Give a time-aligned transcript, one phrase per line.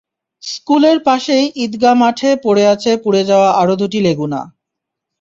[0.43, 4.41] স্কুলের পাশেই ঈদগাহ মাঠে পড়ে আছে পুড়ে যাওয়া আরও দুটি লেগুনা।